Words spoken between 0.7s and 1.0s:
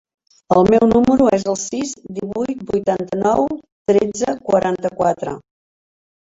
meu